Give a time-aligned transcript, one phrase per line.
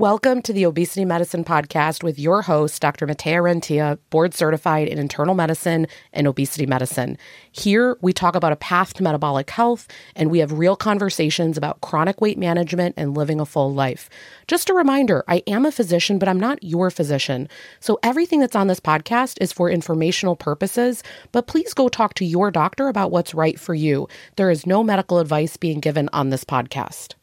[0.00, 3.06] Welcome to the Obesity Medicine Podcast with your host, Dr.
[3.06, 7.18] Matea Rentea, board certified in internal medicine and obesity medicine.
[7.52, 9.86] Here, we talk about a path to metabolic health
[10.16, 14.08] and we have real conversations about chronic weight management and living a full life.
[14.46, 17.46] Just a reminder I am a physician, but I'm not your physician.
[17.78, 22.24] So everything that's on this podcast is for informational purposes, but please go talk to
[22.24, 24.08] your doctor about what's right for you.
[24.36, 27.19] There is no medical advice being given on this podcast.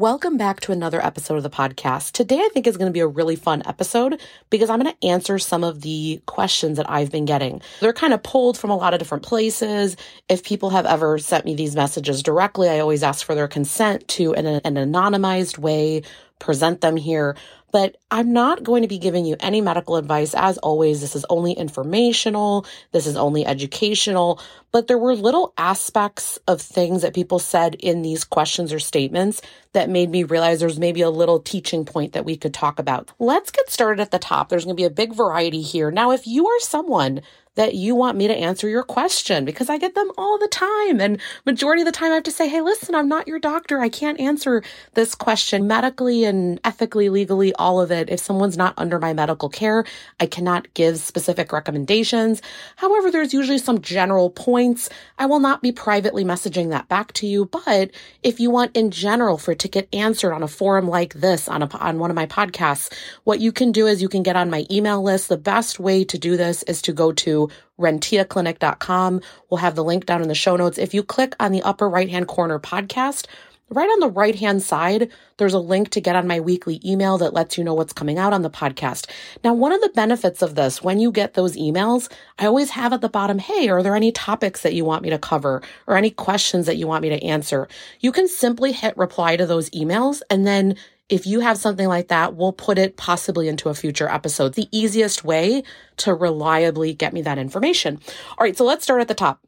[0.00, 2.12] Welcome back to another episode of the podcast.
[2.12, 5.06] Today, I think is going to be a really fun episode because I'm going to
[5.06, 7.60] answer some of the questions that I've been getting.
[7.80, 9.98] They're kind of pulled from a lot of different places.
[10.26, 14.08] If people have ever sent me these messages directly, I always ask for their consent
[14.08, 16.00] to, in an anonymized way,
[16.38, 17.36] present them here
[17.72, 20.34] but I'm not going to be giving you any medical advice.
[20.34, 22.66] As always, this is only informational.
[22.92, 24.40] This is only educational.
[24.72, 29.42] But there were little aspects of things that people said in these questions or statements
[29.72, 33.10] that made me realize there's maybe a little teaching point that we could talk about.
[33.18, 34.48] Let's get started at the top.
[34.48, 35.90] There's going to be a big variety here.
[35.90, 37.22] Now, if you are someone
[37.56, 41.00] that you want me to answer your question because I get them all the time.
[41.00, 43.80] And majority of the time I have to say, Hey, listen, I'm not your doctor.
[43.80, 44.62] I can't answer
[44.94, 48.08] this question medically and ethically, legally, all of it.
[48.08, 49.84] If someone's not under my medical care,
[50.20, 52.40] I cannot give specific recommendations.
[52.76, 54.88] However, there's usually some general points.
[55.18, 57.46] I will not be privately messaging that back to you.
[57.46, 57.90] But
[58.22, 61.48] if you want in general for it to get answered on a forum like this
[61.48, 62.92] on a, on one of my podcasts,
[63.24, 65.28] what you can do is you can get on my email list.
[65.28, 69.20] The best way to do this is to go to renteaclinic.com.
[69.48, 70.78] We'll have the link down in the show notes.
[70.78, 73.26] If you click on the upper right hand corner podcast,
[73.70, 77.18] right on the right hand side, there's a link to get on my weekly email
[77.18, 79.08] that lets you know what's coming out on the podcast.
[79.44, 82.92] Now, one of the benefits of this, when you get those emails, I always have
[82.92, 85.96] at the bottom, Hey, are there any topics that you want me to cover or
[85.96, 87.68] any questions that you want me to answer?
[88.00, 90.76] You can simply hit reply to those emails and then
[91.10, 94.54] if you have something like that, we'll put it possibly into a future episode.
[94.54, 95.64] The easiest way
[95.98, 98.00] to reliably get me that information.
[98.30, 99.40] All right, so let's start at the top.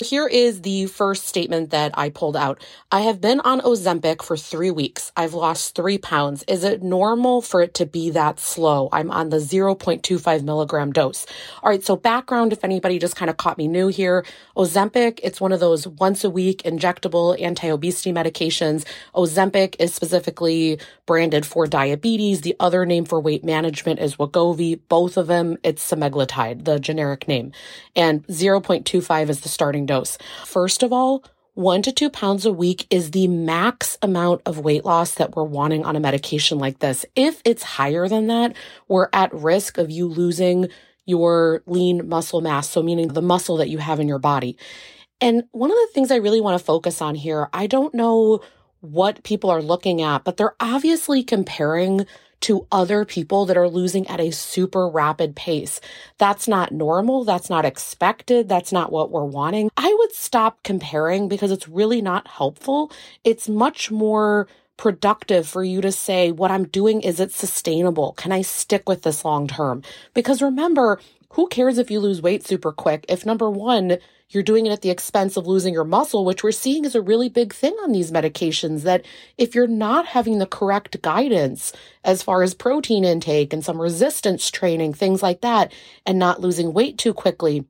[0.00, 2.62] Here is the first statement that I pulled out.
[2.92, 5.10] I have been on Ozempic for three weeks.
[5.16, 6.44] I've lost three pounds.
[6.46, 8.88] Is it normal for it to be that slow?
[8.92, 11.26] I'm on the 0.25 milligram dose.
[11.64, 11.82] All right.
[11.82, 14.24] So background, if anybody just kind of caught me new here,
[14.56, 18.86] Ozempic, it's one of those once a week injectable anti-obesity medications.
[19.16, 22.42] Ozempic is specifically branded for diabetes.
[22.42, 24.78] The other name for weight management is Wegovy.
[24.88, 27.50] Both of them, it's semaglutide, the generic name.
[27.96, 30.18] And 0.25 is the starting dose.
[30.44, 34.84] First of all, one to two pounds a week is the max amount of weight
[34.84, 37.04] loss that we're wanting on a medication like this.
[37.16, 38.54] If it's higher than that,
[38.86, 40.68] we're at risk of you losing
[41.04, 42.70] your lean muscle mass.
[42.70, 44.56] So meaning the muscle that you have in your body.
[45.20, 48.40] And one of the things I really want to focus on here, I don't know
[48.80, 52.06] what people are looking at, but they're obviously comparing
[52.40, 55.80] to other people that are losing at a super rapid pace.
[56.18, 57.24] That's not normal.
[57.24, 58.48] That's not expected.
[58.48, 59.70] That's not what we're wanting.
[59.76, 62.92] I would stop comparing because it's really not helpful.
[63.24, 68.12] It's much more productive for you to say, what I'm doing, is it sustainable?
[68.12, 69.82] Can I stick with this long term?
[70.14, 71.00] Because remember,
[71.30, 73.98] who cares if you lose weight super quick if number one,
[74.30, 77.00] you're doing it at the expense of losing your muscle, which we're seeing is a
[77.00, 78.82] really big thing on these medications.
[78.82, 79.04] That
[79.38, 81.72] if you're not having the correct guidance
[82.04, 85.72] as far as protein intake and some resistance training, things like that,
[86.04, 87.64] and not losing weight too quickly,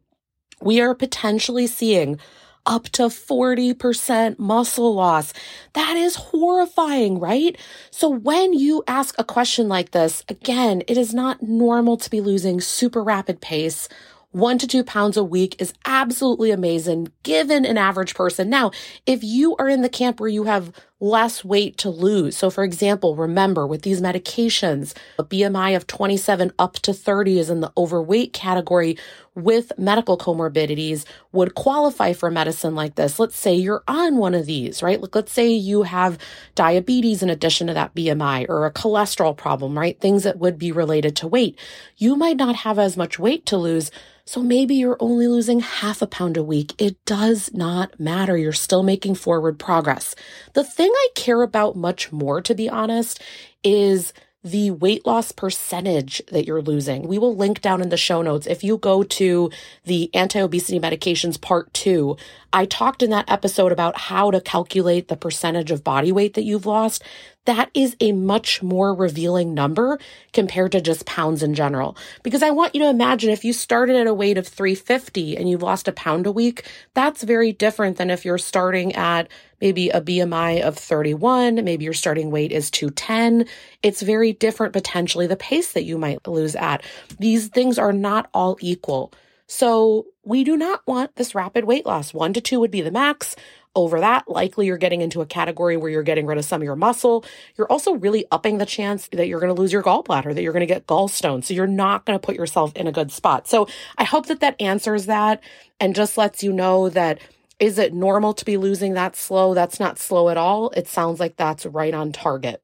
[0.61, 2.19] we are potentially seeing
[2.67, 5.33] up to 40% muscle loss.
[5.73, 7.57] That is horrifying, right?
[7.91, 12.21] So when you ask a question like this, again, it is not normal to be
[12.21, 13.89] losing super rapid pace
[14.31, 18.51] one to two pounds a week is absolutely amazing given an average person.
[18.51, 18.71] Now,
[19.07, 22.37] if you are in the camp where you have less weight to lose.
[22.37, 27.51] So for example, remember with these medications, a BMI of 27 up to 30 is
[27.51, 28.97] in the overweight category
[29.39, 33.19] with medical comorbidities would qualify for medicine like this.
[33.19, 35.01] Let's say you're on one of these, right?
[35.01, 36.19] Look, let's say you have
[36.57, 39.99] diabetes in addition to that BMI or a cholesterol problem, right?
[40.01, 41.57] Things that would be related to weight.
[41.97, 43.93] You might not have as much weight to lose.
[44.25, 46.75] So maybe you're only losing half a pound a week.
[46.77, 48.37] It does not matter.
[48.37, 50.15] You're still making forward progress.
[50.53, 53.23] The thing I care about much more, to be honest,
[53.65, 54.13] is
[54.45, 57.09] the weight loss percentage that you're losing.
[57.09, 58.47] We will link down in the show notes.
[58.47, 59.51] If you go to
[59.85, 62.17] the anti obesity medications part two,
[62.53, 66.45] I talked in that episode about how to calculate the percentage of body weight that
[66.45, 67.03] you've lost.
[67.45, 69.99] That is a much more revealing number
[70.33, 71.97] compared to just pounds in general.
[72.23, 75.49] Because I want you to imagine if you started at a weight of 350 and
[75.49, 79.29] you've lost a pound a week, that's very different than if you're starting at
[79.61, 83.47] maybe a BMI of 31, maybe your starting weight is 210.
[83.83, 86.85] It's very different potentially the pace that you might lose at.
[87.19, 89.13] These things are not all equal.
[89.49, 92.13] So we do not want this rapid weight loss.
[92.13, 93.35] One to two would be the max.
[93.79, 96.65] Over that, likely you're getting into a category where you're getting rid of some of
[96.65, 97.25] your muscle.
[97.57, 100.53] You're also really upping the chance that you're going to lose your gallbladder, that you're
[100.53, 101.45] going to get gallstones.
[101.45, 103.47] So you're not going to put yourself in a good spot.
[103.47, 105.41] So I hope that that answers that
[105.79, 107.21] and just lets you know that
[107.61, 109.55] is it normal to be losing that slow?
[109.55, 110.71] That's not slow at all.
[110.71, 112.61] It sounds like that's right on target.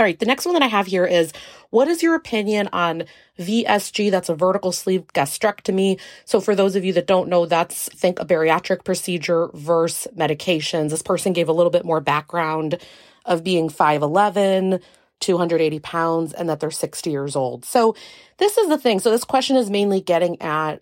[0.00, 1.30] All right, the next one that I have here is
[1.68, 3.04] what is your opinion on
[3.38, 4.10] VSG?
[4.10, 6.00] That's a vertical sleeve gastrectomy.
[6.24, 10.88] So, for those of you that don't know, that's think a bariatric procedure versus medications.
[10.88, 12.78] This person gave a little bit more background
[13.26, 14.80] of being 5'11,
[15.20, 17.66] 280 pounds, and that they're 60 years old.
[17.66, 17.94] So,
[18.38, 19.00] this is the thing.
[19.00, 20.80] So, this question is mainly getting at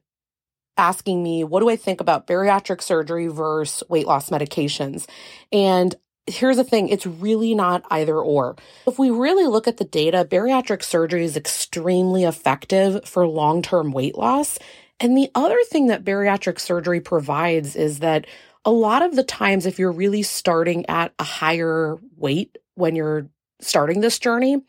[0.77, 5.09] asking me, what do I think about bariatric surgery versus weight loss medications?
[5.51, 5.97] And
[6.29, 8.57] here's the thing it's really not either or.
[8.87, 13.93] If we really look at the data, bariatric surgery is extremely effective for long term
[13.93, 14.59] weight loss.
[15.01, 18.27] And the other thing that bariatric surgery provides is that
[18.65, 23.29] a lot of the times, if you're really starting at a higher weight when you're
[23.61, 24.63] starting this journey,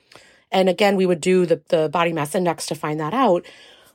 [0.52, 3.46] and again, we would do the, the body mass index to find that out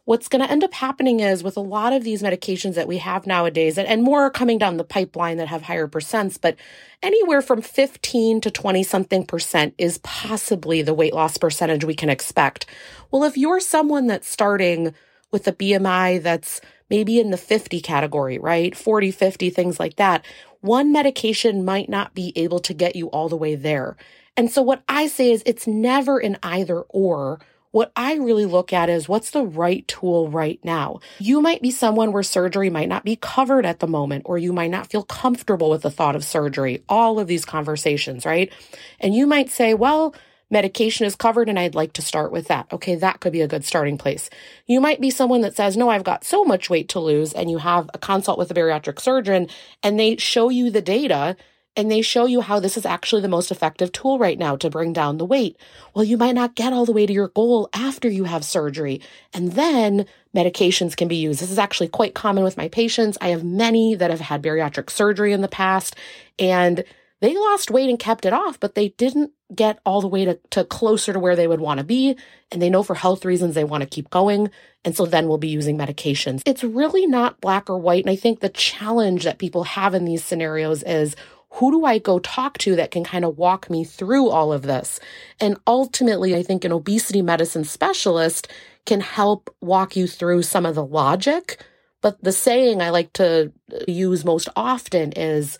[0.04, 2.98] what's going to end up happening is with a lot of these medications that we
[2.98, 6.56] have nowadays, and, and more are coming down the pipeline that have higher percents, but
[7.02, 12.10] anywhere from 15 to 20 something percent is possibly the weight loss percentage we can
[12.10, 12.66] expect.
[13.10, 14.94] Well, if you're someone that's starting
[15.30, 16.60] with a BMI that's
[16.90, 18.76] maybe in the 50 category, right?
[18.76, 20.24] 40, 50, things like that,
[20.60, 23.96] one medication might not be able to get you all the way there.
[24.36, 27.40] And so what I say is it's never an either or
[27.74, 31.00] what I really look at is what's the right tool right now.
[31.18, 34.52] You might be someone where surgery might not be covered at the moment, or you
[34.52, 36.84] might not feel comfortable with the thought of surgery.
[36.88, 38.52] All of these conversations, right?
[39.00, 40.14] And you might say, well,
[40.50, 42.72] medication is covered and I'd like to start with that.
[42.72, 44.30] Okay, that could be a good starting place.
[44.68, 47.50] You might be someone that says, no, I've got so much weight to lose, and
[47.50, 49.48] you have a consult with a bariatric surgeon
[49.82, 51.36] and they show you the data
[51.76, 54.70] and they show you how this is actually the most effective tool right now to
[54.70, 55.56] bring down the weight.
[55.94, 59.00] Well, you might not get all the way to your goal after you have surgery,
[59.32, 61.40] and then medications can be used.
[61.40, 63.18] This is actually quite common with my patients.
[63.20, 65.96] I have many that have had bariatric surgery in the past,
[66.38, 66.84] and
[67.20, 70.38] they lost weight and kept it off, but they didn't get all the way to,
[70.50, 72.18] to closer to where they would want to be.
[72.52, 74.50] And they know for health reasons they want to keep going.
[74.84, 76.42] And so then we'll be using medications.
[76.44, 78.04] It's really not black or white.
[78.04, 81.16] And I think the challenge that people have in these scenarios is
[81.54, 84.62] who do I go talk to that can kind of walk me through all of
[84.62, 84.98] this?
[85.40, 88.48] And ultimately, I think an obesity medicine specialist
[88.86, 91.64] can help walk you through some of the logic.
[92.02, 95.58] But the saying I like to uh, use most often is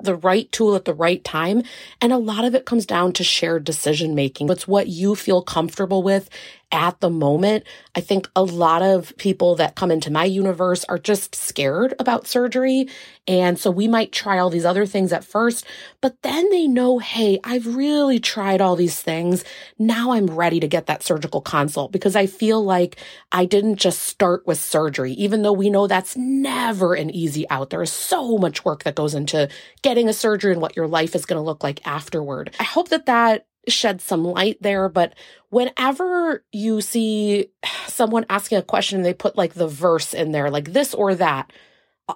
[0.00, 1.62] the right tool at the right time.
[2.00, 4.50] And a lot of it comes down to shared decision making.
[4.50, 6.28] It's what you feel comfortable with
[6.72, 7.64] at the moment.
[7.94, 12.26] I think a lot of people that come into my universe are just scared about
[12.26, 12.88] surgery.
[13.28, 15.64] And so we might try all these other things at first,
[16.00, 19.44] but then they know, hey, I've really tried all these things.
[19.78, 22.96] Now I'm ready to get that surgical consult because I feel like
[23.32, 27.70] I didn't just start with surgery, even though we know that's never an easy out.
[27.70, 29.48] There is so much work that goes into
[29.82, 32.54] getting a surgery and what your life is going to look like afterward.
[32.58, 34.88] I hope that that shed some light there.
[34.88, 35.14] But
[35.50, 37.48] whenever you see
[37.86, 41.14] someone asking a question and they put like the verse in there, like this or
[41.14, 41.52] that,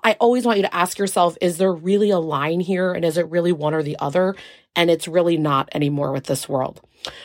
[0.05, 2.93] I always want you to ask yourself, is there really a line here?
[2.93, 4.37] And is it really one or the other?
[4.77, 6.81] And it's really not anymore with this world.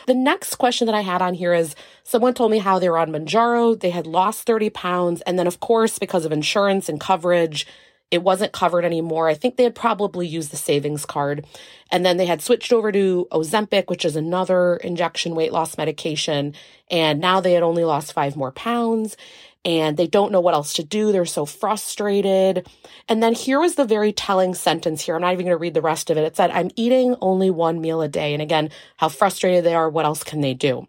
[0.06, 2.98] The next question that I had on here is someone told me how they were
[2.98, 5.20] on Mounjaro, they had lost 30 pounds.
[5.22, 7.66] And then, of course, because of insurance and coverage,
[8.10, 9.28] it wasn't covered anymore.
[9.28, 11.44] I think they had probably used the savings card.
[11.90, 16.54] And then they had switched over to Ozempic, which is another injection weight loss medication.
[16.90, 19.16] And now they had only lost five more pounds
[19.64, 21.10] and they don't know what else to do.
[21.10, 22.68] They're so frustrated.
[23.08, 25.16] And then here was the very telling sentence here.
[25.16, 26.22] I'm not even going to read the rest of it.
[26.22, 28.32] It said, I'm eating only one meal a day.
[28.32, 29.90] And again, how frustrated they are.
[29.90, 30.86] What else can they do?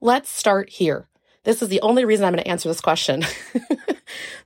[0.00, 1.08] Let's start here.
[1.44, 3.22] This is the only reason I'm going to answer this question.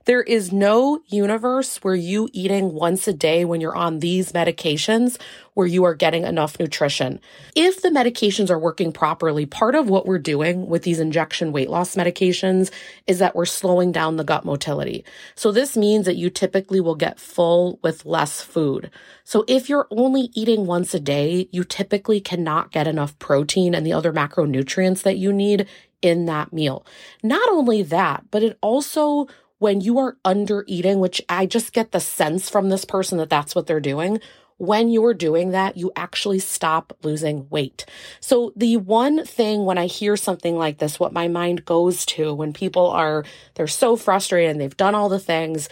[0.05, 5.17] there is no universe where you eating once a day when you're on these medications
[5.55, 7.19] where you are getting enough nutrition.
[7.55, 11.69] If the medications are working properly, part of what we're doing with these injection weight
[11.69, 12.71] loss medications
[13.07, 15.05] is that we're slowing down the gut motility.
[15.33, 18.91] So this means that you typically will get full with less food.
[19.23, 23.85] So if you're only eating once a day, you typically cannot get enough protein and
[23.85, 25.67] the other macronutrients that you need
[26.01, 26.85] in that meal.
[27.23, 29.27] Not only that, but it also
[29.65, 33.31] when you are under eating, which I just get the sense from this person that
[33.31, 34.19] that's what they're doing.
[34.57, 37.83] When you're doing that, you actually stop losing weight.
[38.19, 42.31] So the one thing when I hear something like this, what my mind goes to
[42.31, 45.67] when people are, they're so frustrated and they've done all the things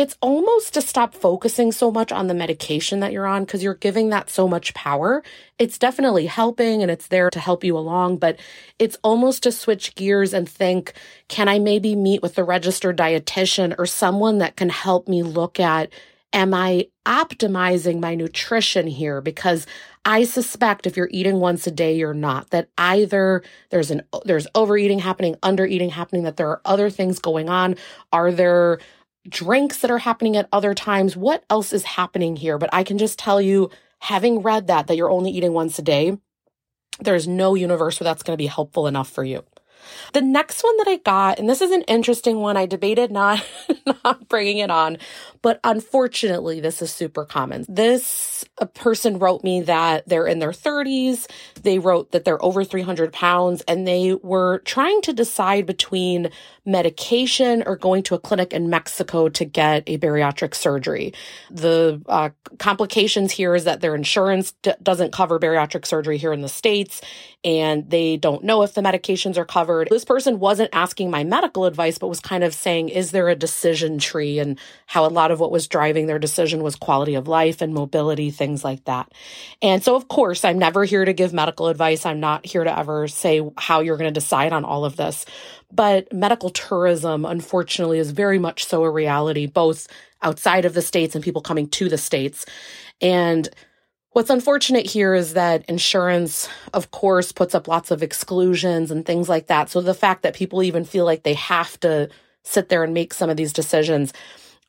[0.00, 3.74] it's almost to stop focusing so much on the medication that you're on because you're
[3.74, 5.22] giving that so much power.
[5.58, 8.40] It's definitely helping and it's there to help you along, but
[8.78, 10.94] it's almost to switch gears and think,
[11.28, 15.60] can I maybe meet with a registered dietitian or someone that can help me look
[15.60, 15.90] at,
[16.32, 19.20] am I optimizing my nutrition here?
[19.20, 19.66] Because
[20.06, 22.48] I suspect if you're eating once a day, you're not.
[22.50, 27.18] That either there's an there's overeating happening, under eating happening, that there are other things
[27.18, 27.76] going on.
[28.12, 28.78] Are there
[29.28, 31.16] drinks that are happening at other times.
[31.16, 32.58] What else is happening here?
[32.58, 35.82] But I can just tell you, having read that, that you're only eating once a
[35.82, 36.18] day,
[37.00, 39.44] there's no universe where that's going to be helpful enough for you.
[40.12, 43.44] The next one that I got, and this is an interesting one, I debated not,
[44.04, 44.98] not bringing it on,
[45.42, 47.64] but unfortunately, this is super common.
[47.68, 51.26] This a person wrote me that they're in their 30s.
[51.62, 56.30] They wrote that they're over 300 pounds and they were trying to decide between
[56.66, 61.12] medication or going to a clinic in Mexico to get a bariatric surgery.
[61.50, 66.42] The uh, complications here is that their insurance d- doesn't cover bariatric surgery here in
[66.42, 67.00] the States
[67.44, 69.69] and they don't know if the medications are covered.
[69.88, 73.34] This person wasn't asking my medical advice, but was kind of saying, is there a
[73.34, 77.14] decision tree and how a lot lot of what was driving their decision was quality
[77.14, 79.12] of life and mobility, things like that.
[79.60, 82.06] And so, of course, I'm never here to give medical advice.
[82.06, 85.26] I'm not here to ever say how you're going to decide on all of this.
[85.70, 89.86] But medical tourism, unfortunately, is very much so a reality, both
[90.22, 92.46] outside of the States and people coming to the States.
[93.02, 93.46] And
[94.12, 99.28] What's unfortunate here is that insurance, of course, puts up lots of exclusions and things
[99.28, 99.70] like that.
[99.70, 102.08] So the fact that people even feel like they have to
[102.42, 104.12] sit there and make some of these decisions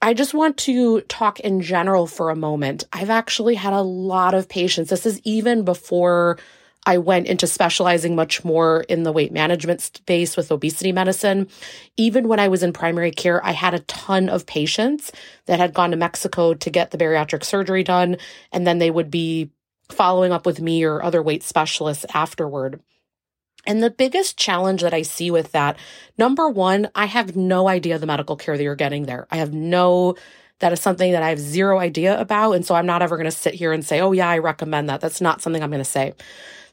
[0.03, 2.86] I just want to talk in general for a moment.
[2.91, 4.89] I've actually had a lot of patients.
[4.89, 6.39] This is even before
[6.86, 11.48] I went into specializing much more in the weight management space with obesity medicine.
[11.96, 15.12] Even when I was in primary care, I had a ton of patients
[15.46, 18.18] that had gone to Mexico to get the bariatric surgery done,
[18.52, 19.52] and then they would be
[19.90, 22.82] following up with me or other weight specialists afterward.
[23.68, 25.78] And the biggest challenge that I see with that,
[26.18, 29.28] number one, I have no idea the medical care that you're getting there.
[29.30, 30.16] I have no,
[30.60, 32.54] that is something that I have zero idea about.
[32.54, 34.90] And so I'm not ever going to sit here and say, oh, yeah, I recommend
[34.90, 35.00] that.
[35.00, 36.14] That's not something I'm going to say.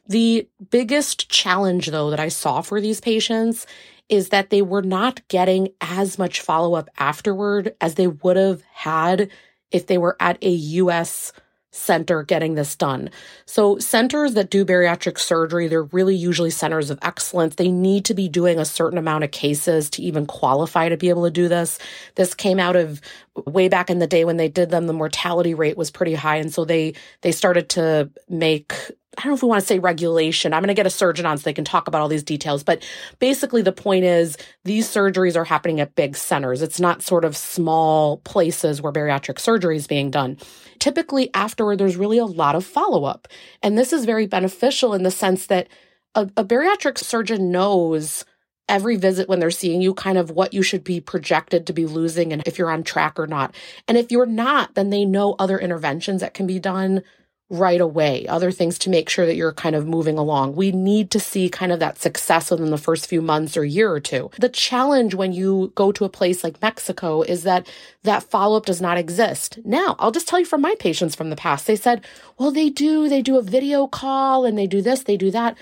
[0.09, 3.67] The biggest challenge, though, that I saw for these patients
[4.09, 8.63] is that they were not getting as much follow up afterward as they would have
[8.73, 9.29] had
[9.71, 11.31] if they were at a US
[11.71, 13.11] center getting this done.
[13.45, 17.55] So centers that do bariatric surgery, they're really usually centers of excellence.
[17.55, 21.09] They need to be doing a certain amount of cases to even qualify to be
[21.09, 21.77] able to do this.
[22.15, 23.01] This came out of
[23.45, 26.37] way back in the day when they did them, the mortality rate was pretty high.
[26.37, 28.73] And so they, they started to make
[29.19, 30.53] I don't know if we want to say regulation.
[30.53, 32.63] I'm going to get a surgeon on so they can talk about all these details.
[32.63, 32.87] But
[33.19, 36.61] basically, the point is these surgeries are happening at big centers.
[36.61, 40.37] It's not sort of small places where bariatric surgery is being done.
[40.79, 43.27] Typically, afterward, there's really a lot of follow up.
[43.61, 45.67] And this is very beneficial in the sense that
[46.15, 48.23] a, a bariatric surgeon knows
[48.69, 51.85] every visit when they're seeing you kind of what you should be projected to be
[51.85, 53.53] losing and if you're on track or not.
[53.87, 57.03] And if you're not, then they know other interventions that can be done
[57.49, 60.55] right away, other things to make sure that you're kind of moving along.
[60.55, 63.91] We need to see kind of that success within the first few months or year
[63.91, 64.29] or two.
[64.39, 67.67] The challenge when you go to a place like Mexico is that
[68.03, 69.57] that follow up does not exist.
[69.65, 72.05] Now, I'll just tell you from my patients from the past, they said,
[72.37, 75.57] well, they do, they do a video call and they do this, they do that.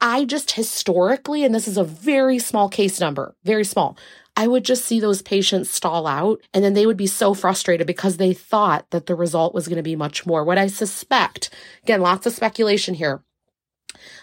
[0.00, 3.96] I just historically, and this is a very small case number, very small.
[4.36, 7.88] I would just see those patients stall out and then they would be so frustrated
[7.88, 10.44] because they thought that the result was going to be much more.
[10.44, 11.50] What I suspect,
[11.82, 13.24] again, lots of speculation here,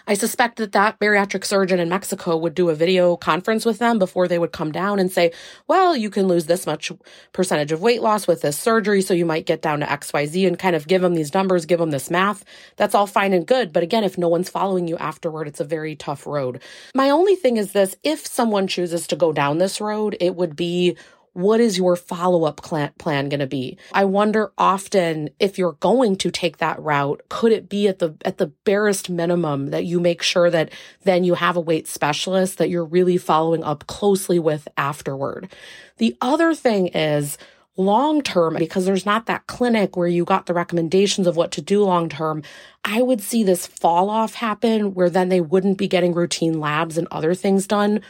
[0.06, 3.98] I suspect that that bariatric surgeon in Mexico would do a video conference with them
[3.98, 5.32] before they would come down and say,
[5.66, 6.92] well, you can lose this much
[7.32, 9.02] percentage of weight loss with this surgery.
[9.02, 11.78] So you might get down to XYZ and kind of give them these numbers, give
[11.78, 12.44] them this math.
[12.76, 13.72] That's all fine and good.
[13.72, 16.62] But again, if no one's following you afterward, it's a very tough road.
[16.94, 20.56] My only thing is this if someone chooses to go down this road, it would
[20.56, 20.96] be
[21.36, 23.76] what is your follow up plan going to be?
[23.92, 28.16] I wonder often if you're going to take that route, could it be at the,
[28.24, 30.70] at the barest minimum that you make sure that
[31.04, 35.52] then you have a weight specialist that you're really following up closely with afterward?
[35.98, 37.36] The other thing is,
[37.76, 41.60] long term, because there's not that clinic where you got the recommendations of what to
[41.60, 42.42] do long term,
[42.84, 46.96] I would see this fall off happen where then they wouldn't be getting routine labs
[46.96, 48.00] and other things done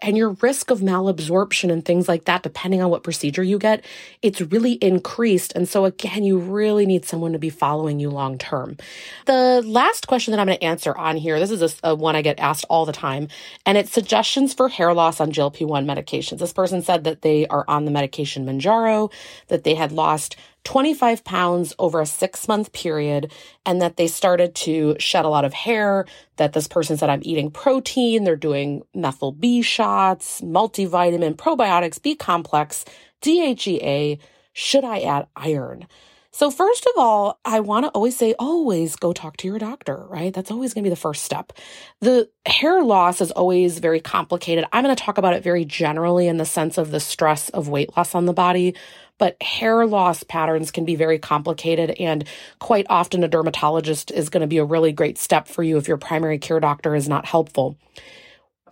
[0.00, 3.84] and your risk of malabsorption and things like that, depending on what procedure you get,
[4.22, 5.52] it's really increased.
[5.54, 8.76] And so again, you really need someone to be following you long term.
[9.26, 12.16] The last question that I'm going to answer on here, this is a, a one
[12.16, 13.28] I get asked all the time,
[13.66, 16.38] and it's suggestions for hair loss on GLP-1 medications.
[16.38, 19.12] This person said that they are on the medication Mounjaro,
[19.48, 23.32] that they had lost 25 pounds over a six month period
[23.64, 26.06] and that they started to shed a lot of hair.
[26.36, 32.14] That this person said, I'm eating protein, they're doing methyl B shots, multivitamin, probiotics, B
[32.14, 32.84] complex,
[33.22, 34.18] DHEA.
[34.52, 35.86] Should I add iron?
[36.38, 40.06] So, first of all, I want to always say, always go talk to your doctor,
[40.08, 40.32] right?
[40.32, 41.52] That's always going to be the first step.
[42.00, 44.64] The hair loss is always very complicated.
[44.72, 47.66] I'm going to talk about it very generally in the sense of the stress of
[47.66, 48.76] weight loss on the body
[49.18, 51.90] but hair loss patterns can be very complicated.
[51.98, 52.22] And
[52.60, 55.88] quite often, a dermatologist is going to be a really great step for you if
[55.88, 57.76] your primary care doctor is not helpful.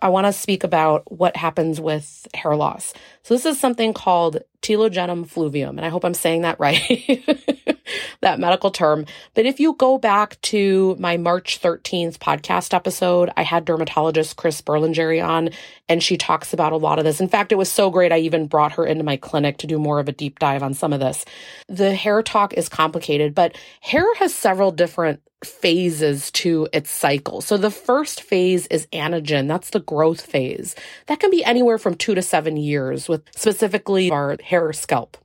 [0.01, 2.93] I want to speak about what happens with hair loss.
[3.27, 6.79] So, this is something called telogen effluvium, and I hope I'm saying that right.
[8.21, 9.05] that medical term.
[9.33, 14.61] But if you go back to my March 13th podcast episode, I had dermatologist Cris
[14.61, 15.49] Berlingeri on,
[15.89, 17.19] and she talks about a lot of this.
[17.19, 19.77] In fact, it was so great, I even brought her into my clinic to do
[19.77, 21.25] more of a deep dive on some of this.
[21.67, 27.41] The hair talk is complicated, but hair has several different phases to its cycle.
[27.41, 29.47] So the first phase is anagen.
[29.47, 30.75] That's the growth phase.
[31.05, 35.17] That can be anywhere from two to seven years with specifically our hair or scalp.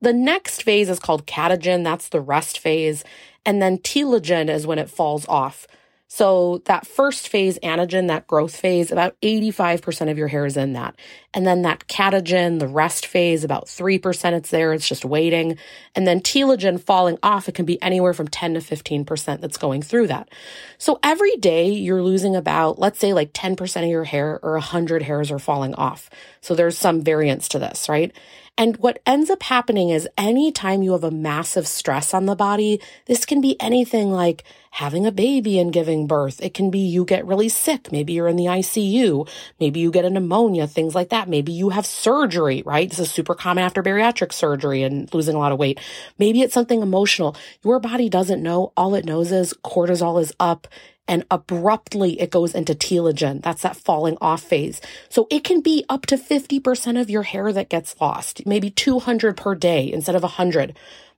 [0.00, 1.82] The next phase is called catagen.
[1.84, 3.04] That's the rest phase.
[3.44, 5.66] And then telogen is when it falls off.
[6.10, 10.72] So that first phase, anagen, that growth phase, about 85% of your hair is in
[10.72, 10.96] that.
[11.34, 14.72] And then that catagen, the rest phase, about 3% it's there.
[14.72, 15.58] It's just waiting.
[15.94, 19.82] And then telogen falling off, it can be anywhere from 10 to 15% that's going
[19.82, 20.30] through that.
[20.78, 25.02] So every day you're losing about, let's say like 10% of your hair or 100
[25.02, 26.08] hairs are falling off.
[26.40, 28.16] So there's some variance to this, right?
[28.58, 32.80] And what ends up happening is anytime you have a massive stress on the body,
[33.06, 36.42] this can be anything like having a baby and giving birth.
[36.42, 37.92] It can be you get really sick.
[37.92, 39.28] Maybe you're in the ICU.
[39.60, 41.28] Maybe you get a pneumonia, things like that.
[41.28, 42.90] Maybe you have surgery, right?
[42.90, 45.78] This is super common after bariatric surgery and losing a lot of weight.
[46.18, 47.36] Maybe it's something emotional.
[47.62, 48.72] Your body doesn't know.
[48.76, 50.66] All it knows is cortisol is up
[51.08, 53.42] and abruptly it goes into telogen.
[53.42, 54.80] That's that falling off phase.
[55.08, 59.36] So it can be up to 50% of your hair that gets lost, maybe 200
[59.36, 60.76] per day instead of 100.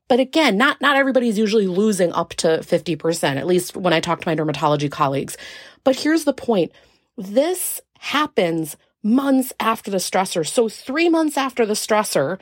[0.09, 4.21] But again, not, not everybody's usually losing up to 50%, at least when I talk
[4.23, 5.37] to my dermatology colleagues.
[5.85, 6.73] But here's the point.
[7.17, 10.47] This happens months after the stressor.
[10.47, 12.41] So three months after the stressor,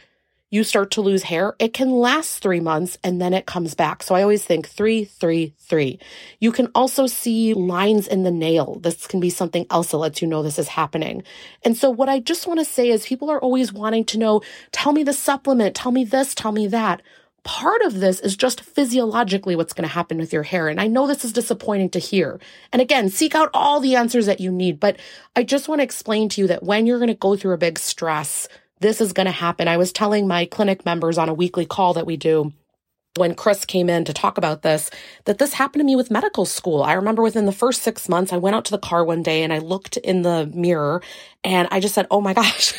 [0.51, 4.03] you start to lose hair, it can last three months and then it comes back.
[4.03, 5.99] So I always think three, three, three.
[6.41, 8.79] You can also see lines in the nail.
[8.81, 11.23] This can be something else that lets you know this is happening.
[11.65, 14.41] And so what I just want to say is people are always wanting to know,
[14.73, 17.03] tell me the supplement, tell me this, tell me that.
[17.45, 20.69] Part of this is just physiologically what's going to happen with your hair.
[20.69, 22.41] And I know this is disappointing to hear.
[22.73, 24.81] And again, seek out all the answers that you need.
[24.81, 24.99] But
[25.37, 27.59] I just want to explain to you that when you're going to go through a
[27.59, 28.49] big stress,
[28.81, 29.69] this is going to happen.
[29.69, 32.53] I was telling my clinic members on a weekly call that we do
[33.19, 34.91] when Cris came in to talk about this,
[35.25, 36.83] that this happened to me with medical school.
[36.83, 39.43] I remember within the first six months, I went out to the car one day
[39.43, 41.03] and I looked in the mirror
[41.45, 42.75] and I just said, Oh my gosh,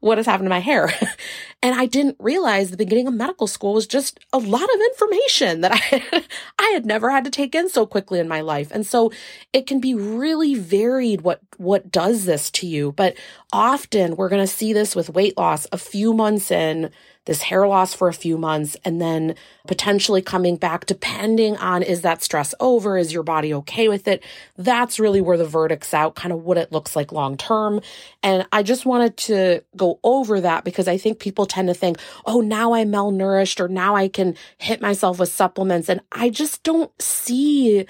[0.00, 0.92] what has happened to my hair?
[1.62, 5.60] and I didn't realize the beginning of medical school was just a lot of information
[5.62, 6.24] that I,
[6.58, 8.70] I had never had to take in so quickly in my life.
[8.72, 9.12] And so
[9.52, 12.92] it can be really varied what, what does this to you.
[12.92, 13.16] But
[13.52, 16.90] often we're going to see this with weight loss a few months in
[17.24, 19.34] this hair loss for a few months and then
[19.66, 22.96] potentially coming back depending on is that stress over?
[22.96, 24.24] Is your body okay with it?
[24.56, 27.80] That's really where the verdict's out, kind of what it looks like long term.
[28.22, 31.98] And I just wanted to go over that because I think people tend to think,
[32.26, 35.88] oh, now I'm malnourished or now I can hit myself with supplements.
[35.88, 37.86] And I just don't see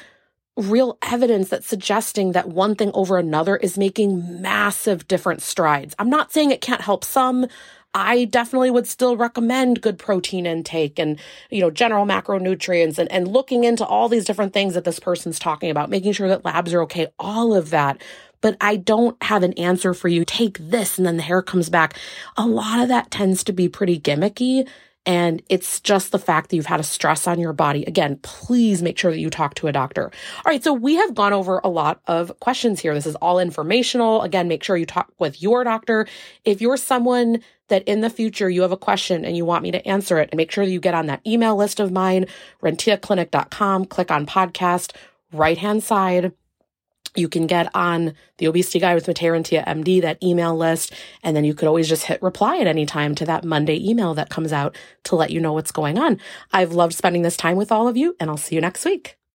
[0.56, 5.94] real evidence that's suggesting that one thing over another is making massive different strides.
[5.98, 7.46] I'm not saying it can't help some.
[7.94, 11.18] I definitely would still recommend good protein intake and,
[11.50, 15.38] you know, general macronutrients and, and looking into all these different things that this person's
[15.38, 18.00] talking about, making sure that labs are okay, all of that.
[18.42, 20.24] but I don't have an answer for you.
[20.26, 21.96] Take this and then the hair comes back.
[22.36, 24.68] A lot of that tends to be pretty gimmicky.
[25.04, 27.84] And it's just the fact that you've had a stress on your body.
[27.84, 30.04] Again, please make sure that you talk to a doctor.
[30.04, 30.62] All right.
[30.62, 32.94] So we have gone over a lot of questions here.
[32.94, 34.22] This is all informational.
[34.22, 36.06] Again, make sure you talk with your doctor.
[36.44, 39.72] If you're someone that in the future you have a question and you want me
[39.72, 42.26] to answer it, make sure that you get on that email list of mine,
[42.62, 44.94] renteaclinic.com, click on podcast,
[45.32, 46.32] right hand side
[47.14, 51.36] you can get on the obesity guide with Matea Rentea MD, that email list, and
[51.36, 54.30] then you could always just hit reply at any time to that Monday email that
[54.30, 56.20] comes out to let you know what's going on.
[56.52, 59.18] I've loved spending this time with all of you, and I'll see you next week.